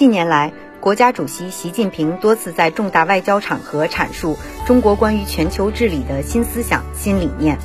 [0.00, 7.58] 近年来，国家主席习近平多次在重大外交场合阐述中国关于全球治理的新思想、新理念，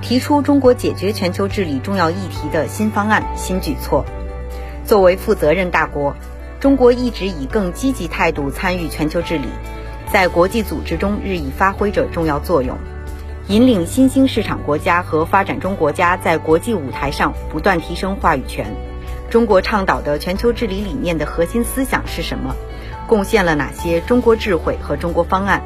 [0.00, 4.06] 提出中国解决全球治理重要议题的新方案、新举措。
[4.86, 6.16] 作为负责任大国，
[6.60, 9.48] 中国一直以更积极态度参与全球治理，
[10.10, 12.78] 在国际组织中日益发挥着重要作用，
[13.48, 18.74] 引领新兴市场国家和发展中国家在国际舞台上不断提升话语权。
[19.28, 22.54] 中国倡导的全球治理理念的核心思想是什么？
[23.08, 25.62] 贡献了哪些中国智慧和中国方案？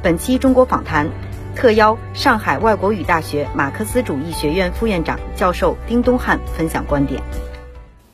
[0.00, 1.08] 本期中国访谈
[1.56, 7.20] 特邀上海外国语大学马克思主义学院副院长、教授丁东汉分享观点。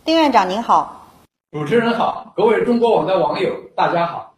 [0.04, 1.08] 丁院长您好，
[1.52, 4.34] 主持人好，各位中国网的网友大家好。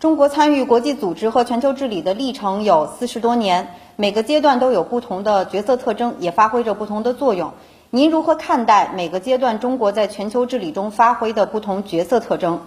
[0.00, 7.52] 中国参与国际组织和全球治理的历程有四十多年，每个阶段都有不同的角色特征，也发挥着不同的作用。
[7.90, 12.60] 您如何看待每个阶段中国在全球治理中发挥的不同角色特征？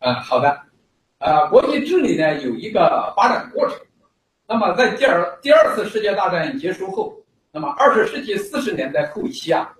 [0.00, 0.62] 嗯，好的。
[1.18, 3.78] 呃，国际治理呢有一个发展过程。
[4.48, 7.14] 那么在第二第二次世界大战结束后，
[7.52, 9.72] 那么二十世纪四十年代后期啊，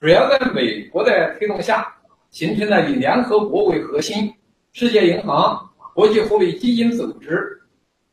[0.00, 1.94] 主要在美国的推动下，
[2.30, 4.34] 形成了以联合国为核心、
[4.74, 7.62] 世界银行、国际货币基金组织，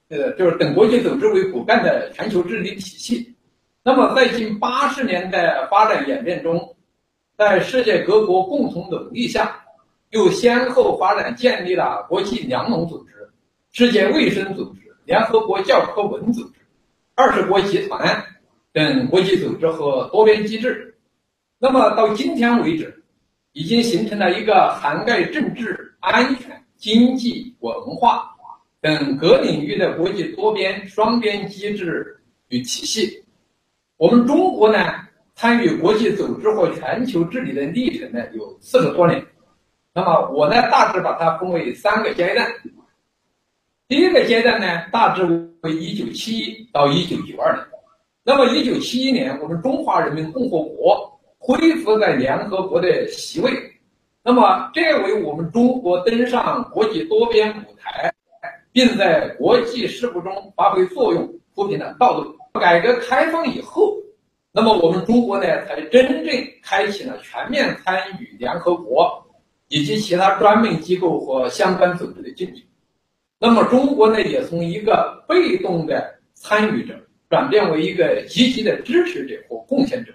[0.08, 3.36] 呃，就是等国际组织为骨干的全球治理体系。
[3.84, 6.76] 那么，在近八十年的发展演变中，
[7.36, 9.60] 在世界各国共同努力下，
[10.12, 13.12] 又先后发展建立了国际粮农组织、
[13.72, 16.60] 世界卫生组织、联合国教科文组织、
[17.16, 18.24] 二十国集团
[18.72, 20.96] 等国际组织和多边机制。
[21.58, 23.04] 那么到今天为止，
[23.54, 28.30] 已经形成了一个涵盖政治、安全、经济、文化
[28.80, 33.24] 等各领域的国际多边、双边机制与体系。
[34.02, 34.80] 我们中国呢，
[35.36, 39.24] 参与国际组织或全球治理的历程呢有四十多年。
[39.94, 42.52] 那么我呢，大致把它分为三个阶段。
[43.88, 45.24] 第一个阶段呢，大致
[45.62, 47.64] 为一九七一到一九九二年。
[48.24, 53.52] 那么一九七一年，我们中华人民共和国恢复在联合国的席位，
[54.24, 58.12] 那么这为我们中国登上国际多边舞台，
[58.72, 62.36] 并在国际事务中发挥作用铺平了道路。
[62.60, 63.98] 改革开放以后，
[64.52, 69.26] 那么我们中国呢，才真正开启了全面参与联合国
[69.70, 72.62] 以及其他专门机构和相关组织的进程。
[73.40, 76.94] 那么中国呢，也从一个被动的参与者
[77.30, 80.12] 转变为一个积极的支持者和贡献者。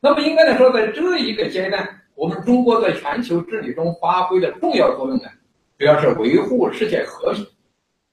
[0.00, 5.28] 那么应该来说，在这一个阶段，我们中国在全球治理中发挥的重要作用呢，
[5.78, 7.46] 主要是维护世界和平。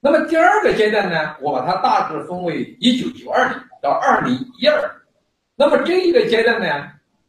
[0.06, 4.80] 那么第二个阶段呢，我把它大致分为一九九二年到二零一二。
[5.56, 6.68] 那么这一个阶段呢，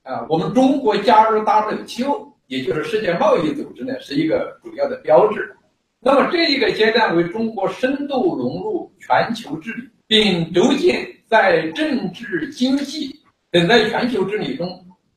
[0.03, 5.55] 啊，我们中国加入 WTO，也就是世界贸易组织呢，是一个主要的标志。
[5.99, 13.09] 那么这一个阶段为中国深度融入全球治理，并逐渐在政治、经济
[13.49, 14.67] 等在全球治理中。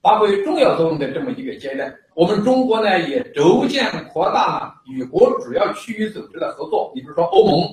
[0.02, 7.68] 发挥重要作用的这么一个阶段，我们中国呢也逐渐扩大了与国主要区域组织的合作，你比如说欧盟、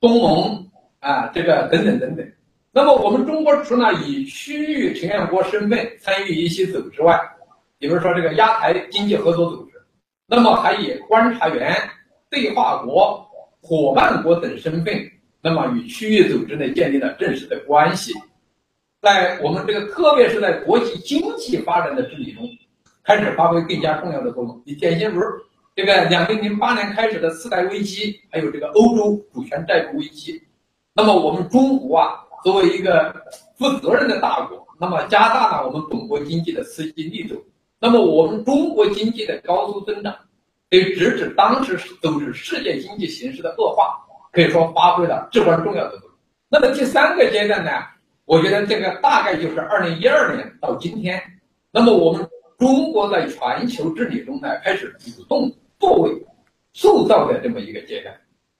[0.00, 2.26] 东盟啊，这个等等等等。
[2.72, 7.18] 那么我们中国除了以区域成员国身份参与一些组织外，
[7.78, 9.72] 比如说这个亚太经济合作组织，
[10.26, 11.74] 那么还以观察员、
[12.28, 13.26] 对话国、
[13.62, 14.94] 伙伴国等身份，
[15.40, 18.12] 那么与区域组织呢建立了正式的关系。
[19.00, 22.44] 在我们这个，特别是在国际经济发展的治理中，
[23.02, 24.62] 开始发挥更加重要的作用。
[24.66, 25.22] 你典型如
[25.74, 30.42] 这个两千零八年开始的次贷危机，还有这个欧洲主权债务危机。
[30.94, 33.14] 那么我们中国啊，作为一个
[33.56, 37.42] 负责任的大国，那么加大了我们本国经济的刺激力度。
[37.78, 40.14] 那么我们中国经济的高速增长，
[40.68, 43.96] 对直指当时都是世界经济形势的恶化，
[44.30, 46.10] 可以说发挥了至关重要的作用。
[46.50, 47.70] 那么第三个阶段呢？
[48.30, 51.20] 我觉得这个大概就是二零一二年到今天，
[51.72, 52.24] 那么我们
[52.60, 56.12] 中国在全球治理中呢，开始主动作为
[56.72, 58.14] 塑造的这么一个阶段。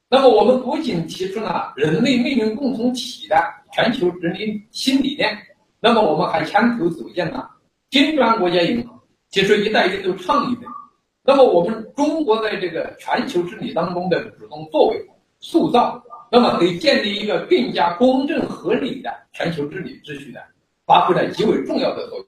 [0.09, 3.37] 那么我们不仅提出了人类命运共同体的
[3.73, 5.39] 全球治理新理念，
[5.79, 7.49] 那么我们还牵头组建了
[7.91, 9.01] 金砖国家银行，
[9.31, 10.63] 提出“一带一路”倡议的。
[11.23, 14.97] 那么我们中国在这个全球治理当中的主动作为
[15.41, 16.03] 塑造。
[16.31, 20.39] 那么，对建立一个更加公正合理的全球治理秩序呢，
[20.87, 22.27] 发挥了极为重要的作用。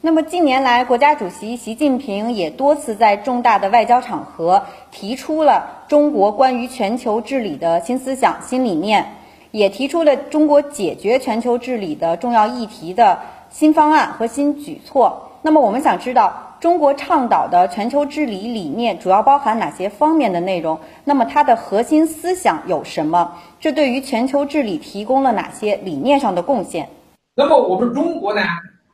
[0.00, 9.14] 那么，近年来，国家主席习近平也多次在重大的外交场合提出了中国关于全球治理的新思想、新理念，
[9.50, 13.18] 也提出了中国解决全球治理的重要议题的
[13.50, 15.27] 新方案和新举措。
[15.42, 20.80] 那么我们想知道，中国倡导的全球治理理念主要包含哪些方面的内容？
[21.04, 23.36] 那么它的核心思想有什么？
[23.60, 26.88] 这对于全球治理提供了哪些理念上的贡献？
[27.34, 28.42] 那么我们中国呢，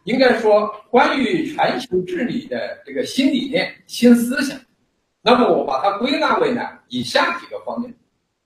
[0.05, 4.59] 应该说关于全球治理的这个新理念、新思想，
[5.23, 7.95] 那么我把它归纳为呢以下几个方面。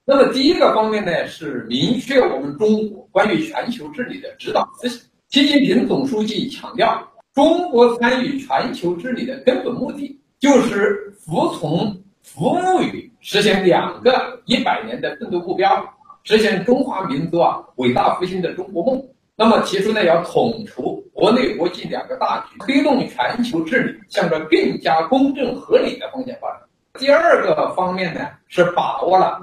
[0.04, 5.00] 那么第一个方面呢，是明确我们中国关于全球治理的指导思想。
[5.28, 7.06] 习近平总书记强调，
[7.38, 15.88] 中国参与全球治理的根本目的，就是服从、服务于实现两个一百年的奋斗目标，
[16.24, 19.00] 实现中华民族啊伟大复兴的中国梦。
[19.36, 26.62] 那么提出呢，要统筹国内国际两个大局，推动全球治理向着更加公正合理的方向发展。
[26.94, 29.40] 第二个方面呢，是把握了。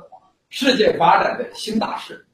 [0.50, 2.26] 世界发展的新大势，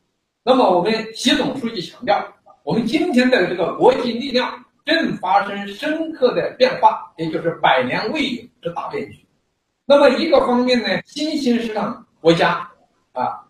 [0.44, 2.20] 那么我们习总书记强调，
[2.64, 9.26] 我们今天的这个国际力量正发生深刻的变化，也就是百年未有之大变局。
[9.86, 12.70] 那么一个方面呢，新兴市场国家
[13.14, 13.42] 啊，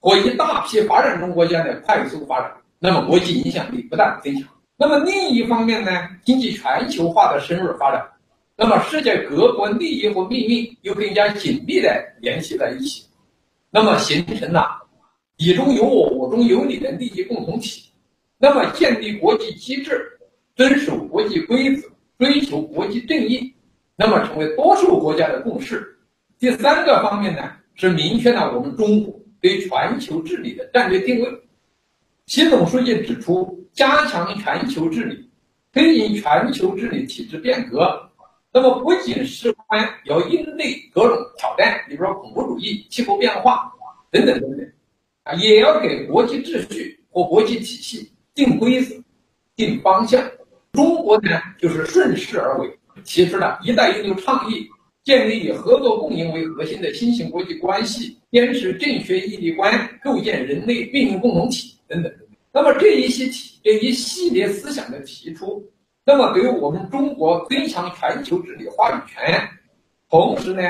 [0.00, 4.48] 和一大批发展中国家的快速发展，那么国际影响力不断增强。
[4.76, 5.90] 那么另一方面呢，
[6.24, 8.08] 经济全球化的深入发展，
[8.56, 11.90] 那么世界各国利益和命运又更加紧密的
[12.20, 13.04] 联系在一起。
[13.70, 14.80] 那么形成了
[15.36, 17.90] 你中有我，我中有你的利益共同体。
[18.38, 20.17] 那么建立国际机制，
[20.58, 21.88] 遵守国际规则，
[22.18, 23.54] 追求国际正义，
[23.94, 26.00] 那么成为多数国家的共识。
[26.36, 31.30] 第三个方面呢，是明确了我们中国对全球治理的战略定位。
[32.26, 35.30] 习总书记指出，加强全球治理，
[35.72, 38.10] 推进全球治理体制变革。
[38.52, 43.72] 那么不仅事关要应对各种挑战，比如说恐怖主义、气候变化
[44.10, 44.72] 等等等等，
[45.22, 48.96] 啊，也要给国际秩序和国际体系定规则、
[49.54, 50.20] 定方向。
[50.72, 54.66] 中国呢，就是顺势而为，提出了一带一路倡议，
[55.04, 62.12] 建立以合作共赢为核心的新型国际关系，坚持正确义利观，构建人类命运共同体等等。
[62.52, 65.62] 那么这一些提这一系列思想的提出。
[66.04, 69.46] 那么，对于我们中国增强全球治理话语权，
[70.08, 70.62] 同时呢，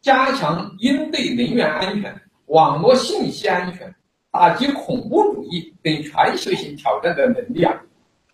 [0.00, 2.12] 加强应对能源安全、
[2.46, 3.94] 网络信息安全、
[4.32, 7.72] 打击恐怖主义等全球性挑战的能力啊，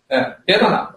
[0.07, 0.96] 呃，别忘了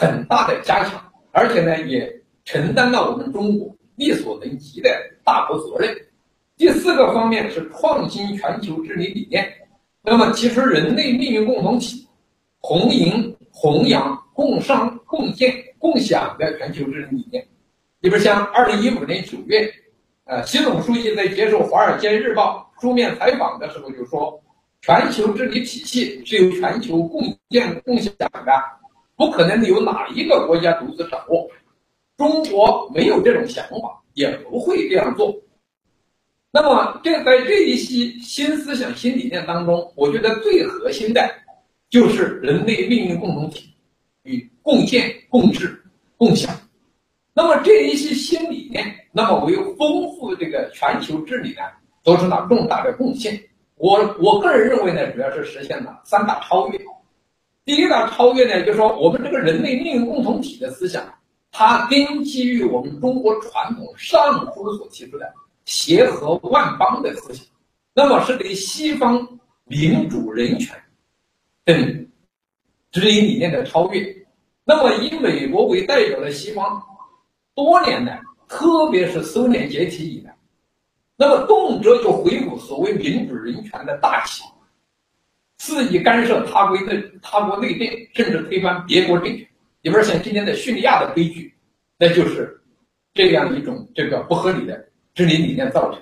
[0.00, 2.10] 很大的加强，而且呢，也
[2.46, 4.88] 承担了我们中国力所能及的
[5.22, 5.94] 大国责任。
[6.56, 9.46] 第四个方面是创新全球治理理念，
[10.02, 12.08] 那么提出人类命运共同体，
[12.60, 14.18] 红迎弘扬。
[14.32, 17.46] 共商、共建、共享的全球治理理念，
[18.00, 19.70] 你比如像二零一五年九月，
[20.24, 24.42] 呃，习总书记在接受《华尔街日报》书面采访的时候就说，
[24.80, 28.50] 全球治理体系是由全球共建共享的，
[29.20, 31.46] 不可能由哪一个国家独自掌握。
[32.16, 35.36] 中国没有这种想法，也不会这样做。
[36.50, 41.20] 那么，这在这一些新思想、新理念当中，我觉得最核心的，
[41.90, 43.66] 就是人类命运共同体。
[44.22, 45.82] 与共建、共治、
[46.16, 46.54] 共享，
[47.34, 51.60] 那么这一些新理念，那么为丰富这个全球治理呢，
[52.02, 53.38] 做出了重大的贡献。
[53.76, 56.78] 我我个人认为呢，主要是实现了三大超越。
[57.64, 61.02] 第一大超越呢，就是说我们这个人类命运共同体的思想，
[61.50, 65.32] 它根基于我们中国传统上书所提出的
[65.64, 67.46] 协和万邦的思想，
[67.94, 70.76] 那么是对西方民主、人权
[71.64, 72.06] 等。
[72.92, 74.26] 指引理念的超越，
[74.64, 76.82] 那么以美国为代表的西方，
[77.54, 80.36] 多年来，特别是苏联解体以来，
[81.16, 84.42] 那么动辄就回顾所谓民主人权的大旗，
[85.62, 89.46] 肆意干涉他国内他国内政，甚至推翻别国政权。
[89.82, 91.52] 比如说像今天的叙利亚的悲剧，
[91.98, 92.58] 那就是
[93.12, 94.82] 这样一种这个不合理的
[95.14, 96.00] 治理理念造成。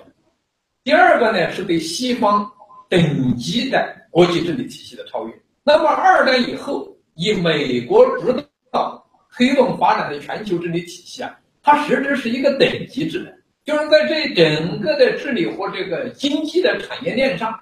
[0.81, 2.49] 第二个呢，是对西方
[2.87, 5.33] 等级的国际治理体系的超越。
[5.61, 8.33] 那么二战以后，以美国主
[8.71, 17.59] 导推动发展的全球治理体系啊，它实质是一个等级制的，就是在这整个的治理或这个经济的产业链上，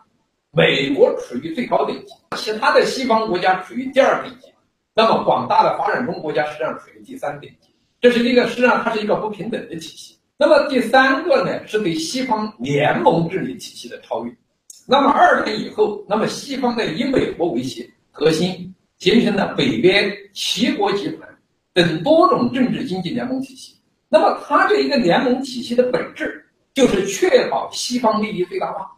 [0.58, 4.48] 美国处于最高等级，其他的西方国家处于第二等级，
[4.96, 7.70] 那么广大的发展中国家实际上处于第三等级，
[8.02, 10.18] 这是一个实际上它是一个不平等的体系。
[10.36, 14.36] 那么第三个呢，是对西方联盟治理体系的超越。
[14.88, 17.62] 那么二战以后，那么西方的以美国为。
[18.20, 21.30] 核心形成了北边七国集团
[21.72, 23.78] 等多种政治经济联盟体系。
[24.10, 28.92] 那么，它这一个联盟体系的本质就是确保西方利益最大化。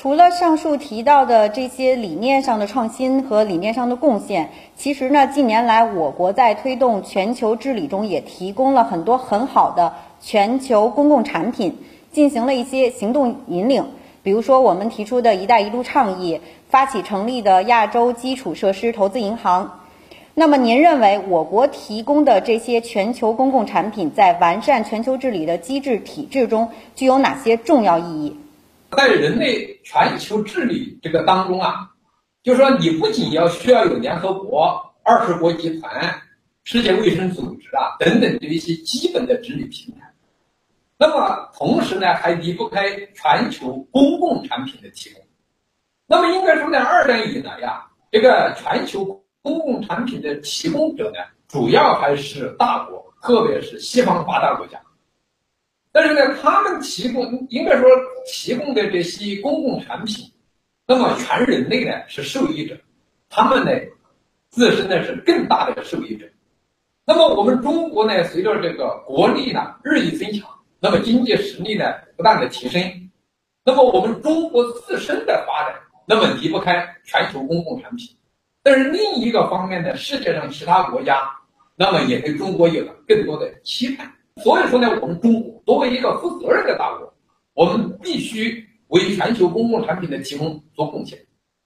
[0.00, 11.78] 除了上述提到的这些理念上的创新和理念上的贡献，其实呢，近年来我国在推动全球治理中也提供了很多很好的全球公共产品，
[12.12, 13.86] 进行了一些行动引领。
[14.22, 19.80] 比如说，我们提出的一带一路倡议，发起成立的亚洲基础设施投资银行。
[20.32, 28.36] 那么，您认为我国提供的这些全球公共产品，在完善全球治理的机制体制中，具有哪些重要意义？
[28.90, 31.90] 在人类全球治理这个当中啊，
[32.42, 36.20] 就说你不仅要需要有联合国、二十国集团、
[36.64, 40.12] 世界卫生组织啊等等的一些基本的治理平台，
[40.98, 45.22] 那么同时呢，还离不开全球公共产品的提供。
[46.06, 54.80] 那么应该说，在二战以来呀，这个全球公共产品的提供者呢，主要还是大国，特别是西方发达国家。
[55.98, 57.88] 但是呢，他们提供应该说
[58.24, 60.30] 提供的这些公共产品，
[60.86, 62.78] 那么全人类呢是受益者，
[63.28, 63.72] 他们呢
[64.48, 66.24] 自身呢是更大的受益者。
[67.04, 73.10] 那么我们中国呢，随着这个国力呢日益增强，那么经济实力呢不断的提升，
[73.64, 78.16] 那么我们中国自身的发展，那么离不开全球公共产品。
[78.62, 81.28] 但是另一个方面呢，世界上其他国家，
[81.74, 84.08] 那么也对中国有了更多的期盼。
[84.42, 87.12] 所以说呢，我们中国作为一个负责任的大国，
[87.54, 91.18] 我们必须为全球公共产品的提供做贡献。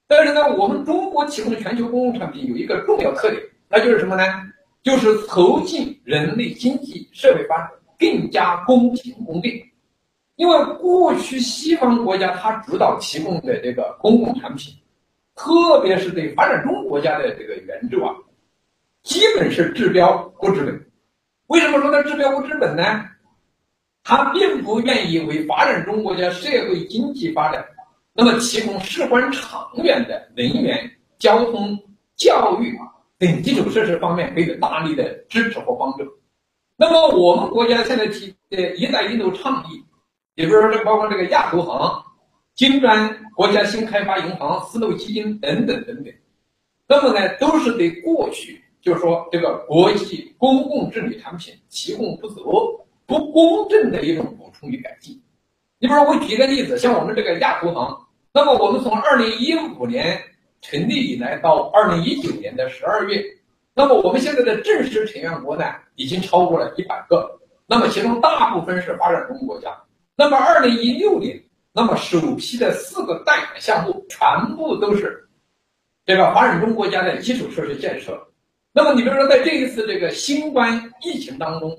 [0.08, 4.22] 但是呢，我们中国提供的全球公共产品有一个重要特点，那就是什么呢？
[4.82, 9.52] 就是促进人类经济社会发展更加公平公正。
[10.36, 14.74] 因为过去西方国家它主导提供的这个公共产品，
[15.36, 18.12] 特别是对发展中国家的这个援助啊，
[19.02, 20.86] 基本是治标不治本。
[21.52, 23.04] 为什么说它治标不治本呢？
[24.02, 27.62] 他并不愿意为发展中国家社会经济发展，
[28.14, 31.78] 那么提供事关长远的能源、交通、
[32.16, 32.74] 教育
[33.18, 36.04] 等基础设施方面给予大力的支持和帮助。
[36.74, 39.84] 那么我们国家现在提呃一带一路倡议，
[40.34, 42.02] 也就是说这包括这个亚投行、
[42.54, 46.12] 金砖国家新开发银行、丝路基金等等等等，
[46.88, 48.61] 那么呢，都是对过去。
[48.82, 55.14] 就是说，这个国际公共治理产品提供不足、不公正的一种补充与改进。
[55.78, 57.96] 你比如说，我举一个例子，像我们这个亚投行，
[58.34, 60.20] 那么我们从二零一五年
[60.60, 63.24] 成立以来到二零一九年的十二月，
[63.72, 67.38] 那么我们现在的正式成员国呢，已经超过了一百个。
[67.66, 69.70] 那么其中大部分是发展中国家。
[70.16, 71.40] 那么二零一六年，
[71.72, 75.28] 那么首批的四个贷款项目全部都是
[76.04, 78.20] 这个发展中国家的基础设施建设。
[78.74, 81.76] 那么你比如说，在这一次这个新冠疫情当中，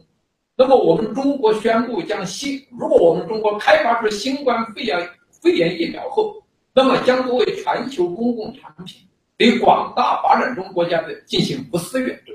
[0.56, 5.10] 那么我们中国宣布将新，如果我们中国开发出新冠肺炎
[5.42, 6.36] 肺炎疫苗后，
[6.72, 9.02] 那么将作为全球公共产品，
[9.38, 12.34] 对广大发展中国家的进行不私援助。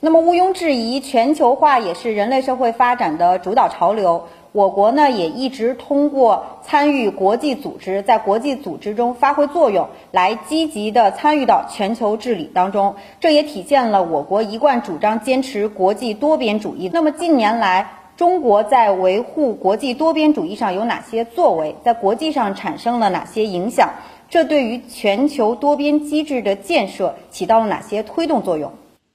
[0.00, 4.28] 那么毋庸置疑，全球化也是人类社会发展的主导潮流。
[4.54, 12.94] 我国呢也一直通过参与国际组织，在国际组织中发挥作用，来积极的参与到全球治理当中。
[13.18, 16.88] 这也体现了我国一贯主张坚持国际多边主义。
[16.92, 21.74] 那么近年来，中国在维护国际多边主义上有哪些作为？
[21.84, 23.94] 在国际上产生了哪些影响？
[24.30, 28.70] 这对于全球多边机制的建设起到了哪些推动作用？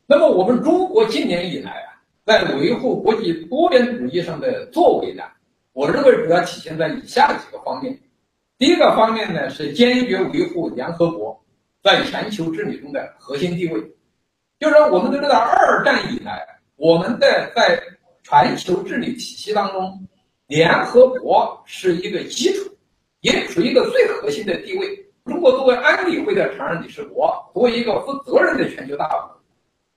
[0.06, 1.89] 那么我们中国近年以来。
[2.30, 5.24] 在维护国际多边主义上的作为呢，
[5.74, 8.00] 我认为主要体现在以下几个方面。
[8.60, 11.44] 第一个方面呢，是坚决维护联合国
[11.82, 13.82] 在全球治理中的核心地位。
[14.60, 16.46] 就是说，我们都知道，二战以来，
[16.76, 17.82] 我们的在
[18.22, 20.00] 全球治理体系当中，
[20.46, 22.70] 联合国是一个基础，
[23.22, 24.88] 也处于一个最核心的地位。
[25.26, 29.39] 中国作为安理会的常任理事国，作为一个负责任的全球大国。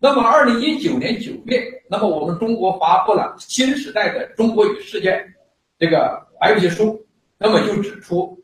[0.05, 5.25] 那么，二零一九年九月，那么我们中国发布了新时代的中国与世界
[5.79, 7.01] 这个白皮书，
[7.39, 8.37] 那么就指出，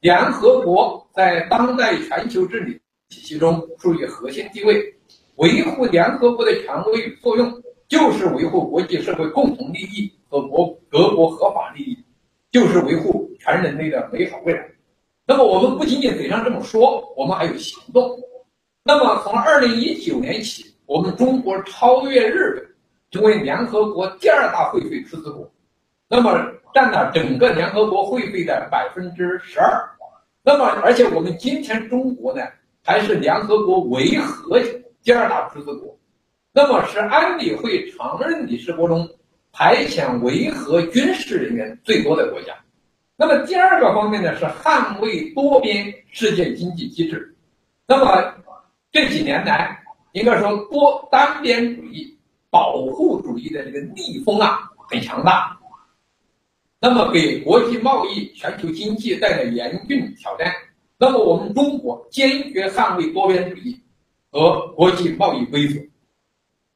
[0.00, 2.72] 联合国在当代全球治理
[3.08, 4.92] 体系中处于核心地位，
[5.36, 11.96] 维护联合国的权威与作用，就是维护国际社会共同利益和国各国合法利益，
[12.50, 14.68] 就是维护全人类的美好未来。
[15.28, 18.18] 那么，我们不仅仅嘴上这么说，我们还有行动。
[18.82, 20.73] 那么，从二零一九年起。
[20.86, 22.66] 我们中国超越日本，
[23.10, 25.50] 成为联合国第二大会费出资国，
[26.08, 29.90] 那么占了整个联合国会费的百分之十二。
[30.42, 32.42] 那么，而且我们今天中国呢，
[32.82, 34.60] 还是联合国维和
[35.02, 35.98] 第二大出资国，
[36.52, 39.08] 那么是安理会常任理事国中
[39.52, 42.52] 派遣维和军事人员最多的国家。
[43.16, 47.34] 那么第二个方面呢是捍卫多边世界经济机制。
[47.86, 48.34] 那么
[48.90, 49.83] 这几年来，
[50.14, 52.16] 应该说多单边主义、
[52.48, 55.58] 保护主义的这个逆风啊很强大，
[56.80, 60.52] 那么给国际贸易、全球经济带来严峻挑战。
[60.98, 63.76] 那么我们中国坚决捍卫多边主义
[64.30, 65.80] 和国际贸易规则。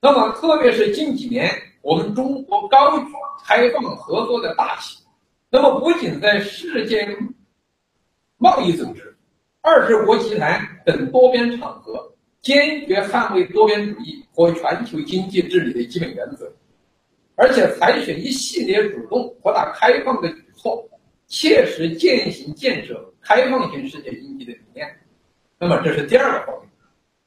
[0.01, 1.49] 那么特别是近几年，
[1.81, 3.05] 我们中国高举
[3.45, 4.99] 开放合作的大旗。
[5.49, 7.17] 那么不仅在世界
[8.37, 9.17] 贸易组织、
[9.61, 12.13] 二十国集团等多边场合
[12.49, 16.51] 坚决捍卫多边主义和全球经济治理的基本原则，
[17.35, 20.83] 而且采取一系列主动扩大开放的举措，
[21.27, 24.89] 切实践行建设开放型世界经济的理念。
[25.59, 26.71] 那么这是第二个方面。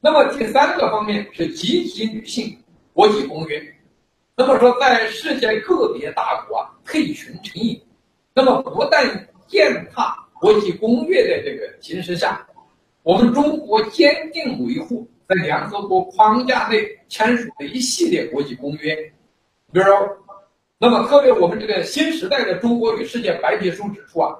[0.00, 2.58] 那么第三个方面是积极履行
[2.92, 3.62] 国际公约。
[4.34, 7.80] 那么说，在世界个别大国啊退群成瘾。
[8.34, 9.06] 那么，不但
[9.46, 12.44] 践踏国际公约的这个形势下，
[13.04, 18.94] 我们中国坚定维护在联合国框架内签署的一系列国际公约，
[19.72, 19.84] 比如，
[20.78, 24.34] 那么特别我们这个新时代的中国与世界白皮书指出啊，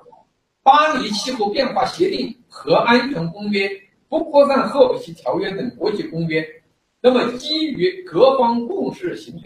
[0.63, 3.69] 巴黎气候变化协定、和安全公约、
[4.09, 6.47] 不扩散核武器条约等国际公约，
[7.01, 9.43] 那么基于各方共识形成，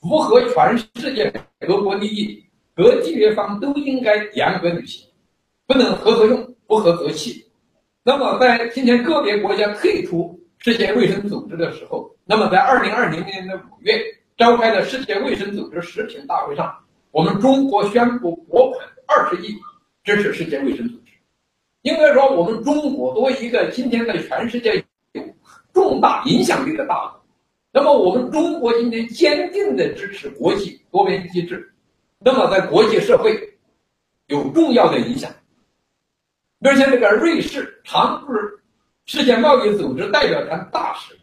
[0.00, 2.44] 符合全世界各国利益。
[2.74, 5.04] 各缔约方都应该严格履行，
[5.66, 7.44] 不能合则用，不合则弃。
[8.04, 14.00] 那么，在今天个别国家退出世界卫生组织的时候，那么在二零二零年的五月
[14.36, 16.74] 召开的世界卫生组织食品大会上，
[17.10, 19.54] 我们中国宣布拨款二十亿
[20.04, 21.12] 支持世界卫生组织。
[21.82, 25.22] 应该说，我们中国作为一个今天在全世界有
[25.74, 27.20] 重大影响力的大国，
[27.72, 31.74] 那么我们中国今天坚定的支持国际多边机制。
[32.20, 33.38] 那么，在国际社会
[34.28, 35.30] 有重要的影响。
[36.60, 38.32] 比如像这个瑞士常驻
[39.06, 41.16] 世界贸易组织代表团大使，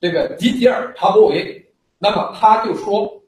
[0.00, 1.64] 这个迪迪尔·查博维，
[1.98, 3.22] 那么他就说，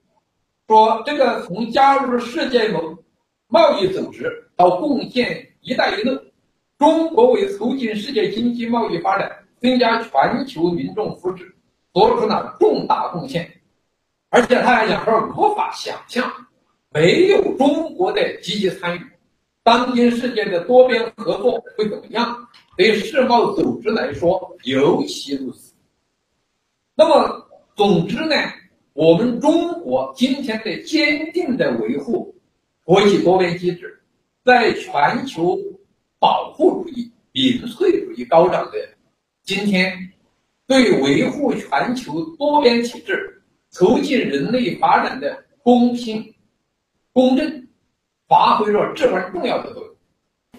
[0.67, 2.81] 说这个从加入世界贸
[3.47, 6.21] 贸易组织到贡献“一带一路”，
[6.79, 11.45] 中国为促进世界经济贸易发展、增加全球民众福祉
[11.93, 13.49] 做出了重大贡献。
[14.31, 16.29] 而且他还讲说，无法想象。
[16.91, 19.01] 没有中国的积极参与，
[19.65, 22.47] 当今世界的多边合作会怎么样？
[22.77, 25.73] 对世贸组织来说尤其如此。
[26.95, 28.37] 那么，总之呢，
[28.93, 32.35] 我们中国今天的坚定的维护
[32.85, 34.03] 国际多边机制，
[34.45, 35.59] 在全球
[36.19, 38.73] 保护主义、民粹主义高涨的
[39.45, 40.13] 今天，
[40.67, 46.35] 对维护全球多边体制、促进人类发展的公平。
[47.15, 47.64] 公正
[48.29, 49.91] 发挥着至关重要的作用。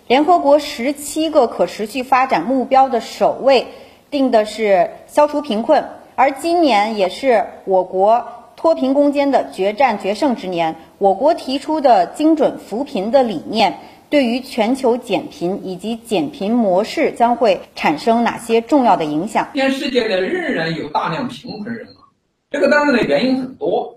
[0.08, 3.67] 联合国十七个可持续发展目标的首位
[4.12, 5.84] 定的是消除贫困，
[6.15, 10.75] 而今年也是我国脱贫攻坚的决战决胜之年。
[10.99, 19.49] 我国提出的精准扶贫的理念，对于全球减贫以及减贫模式将会产生哪些重要的影响？
[19.56, 22.04] 现世界呢仍然有大量贫困人口，
[22.51, 23.94] 这个当然的原因很多。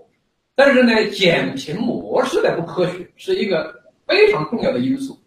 [0.59, 3.73] 但是呢，减贫模式的不科学是一个
[4.05, 5.17] 非常重要的因素。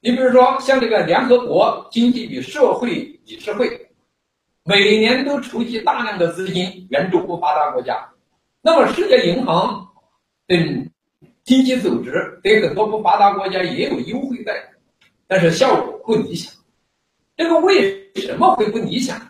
[0.00, 2.88] 你比如说，像这个联合国经济与社会
[3.26, 3.68] 理事会，
[4.64, 8.08] 每年都筹集大量的资金援助不发达国家。
[8.62, 9.86] 那么，世界银行
[10.46, 10.88] 等
[11.44, 14.62] 经济组织对很多不发达国家也有优惠待遇，
[15.28, 16.50] 但是效果不理想。
[17.36, 19.20] 这个为什么会不理想？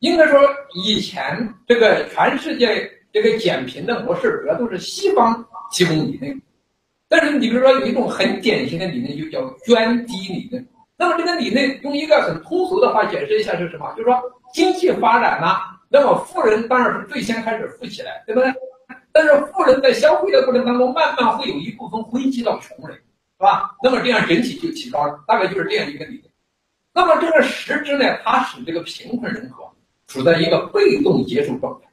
[0.00, 0.38] 应该说，
[0.84, 2.99] 以前这个全世界。
[3.12, 6.42] 这个减贫的模式主要都是西方提供理论，
[7.08, 10.66] 但是你比如说有一种很典型的理论，就叫涓滴理论。
[10.96, 13.90] 那么这个理论用一个很通俗的话解释一下是什么？
[13.96, 15.56] 就是说经济发展呢，
[15.88, 18.52] 那么富人当然是最先开始富起来，对不对？
[19.12, 23.74] 但是富人在消费的过程当中，慢慢会有一部分汇集到穷人，是吧？
[23.82, 26.30] 那么这样整体就提高了，大概就是这样一个理论。
[26.92, 29.68] 那么这个实质呢，它使这个贫困人口
[30.06, 31.88] 处在一个被动接受状态。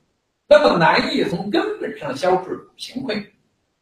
[0.48, 3.26] 那么难以从根本上消除贫困，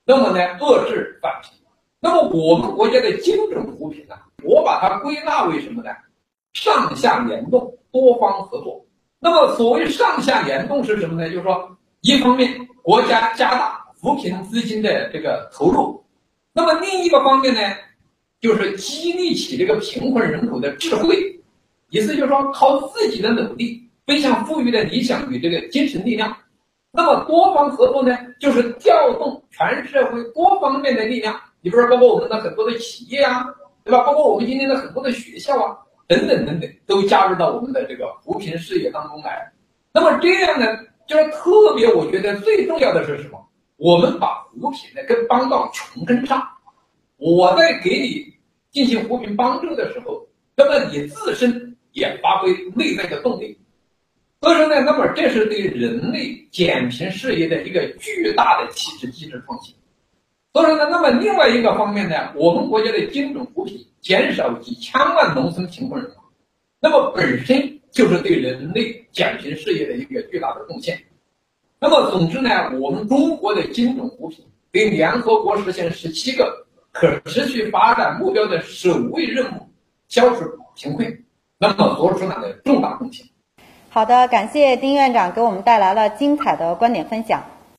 [0.04, 1.52] 那么呢遏制返贫。
[2.00, 5.90] 那么我们国家的精准扶贫呢，我把它归纳为什么呢？
[6.54, 8.86] 上下联动，多方合作。
[9.20, 11.30] 那么所谓上下联动是什么呢？
[11.30, 16.04] 就是说，一方面国家加大扶贫资金的这个投入，
[16.54, 17.62] 那么另一个方面呢，
[18.40, 21.40] 就是激励起这个贫困人口的智慧，
[21.90, 26.36] 意思就是说靠自己的努力，奔向富裕的理想与这个精神力量。
[26.96, 33.46] 那么多方合作呢，就是调动全社会多方面的力量你比如说，包括我们的很多的企业啊，
[33.84, 34.04] 对吧？
[34.04, 35.76] 包括我们今天的很多的学校啊，
[36.08, 39.52] 等等等等，都加入到我们的这个扶贫事业当中来。
[39.92, 40.66] 那么这样呢，
[41.08, 43.44] 就是特别，我觉得最重要的是什么？
[43.78, 46.42] 我们把扶贫呢跟帮到穷根上。
[47.18, 48.26] 我在给你
[48.72, 53.60] 进行扶贫帮助的时候，那么你自身也发挥内在的动力。
[54.42, 59.74] 所以说呢，那么这是对人类减贫事业的一个巨大的体制机制创新。
[60.54, 66.22] 所以说呢，那么另外一个方面呢，我们国家的精准扶贫，减少几千万农村贫困人口，
[66.80, 70.98] 那么本身就是对人类减贫事业的一个巨大的贡献。
[71.80, 79.70] 那么总之呢，我们中国的精准扶贫对联合国实现十七个可持续发展目标的首位任务——
[80.08, 80.46] 消除
[80.76, 81.26] 贫困，
[81.58, 83.26] 那么做出了重大贡献。
[83.96, 87.42] 好的，感谢丁院长给我们带来了精彩的观点分享。